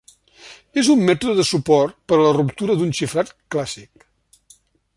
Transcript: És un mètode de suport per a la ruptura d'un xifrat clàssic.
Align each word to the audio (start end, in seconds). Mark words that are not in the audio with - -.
És 0.81 0.87
un 0.93 1.03
mètode 1.09 1.35
de 1.39 1.45
suport 1.49 1.93
per 2.11 2.19
a 2.19 2.23
la 2.23 2.31
ruptura 2.39 2.79
d'un 2.79 2.95
xifrat 3.01 3.31
clàssic. 3.57 4.09